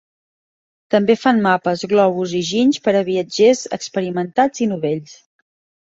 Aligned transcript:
També 0.95 1.15
fan 1.23 1.41
mapes, 1.47 1.85
globus 1.93 2.35
i 2.41 2.43
ginys 2.49 2.83
per 2.89 2.97
a 3.03 3.07
viatgers 3.13 3.65
experimentats 3.81 4.67
i 4.67 4.73
novells. 4.77 5.19